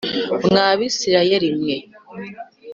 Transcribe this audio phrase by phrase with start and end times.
[0.47, 1.75] mwa Bisirayeli mwe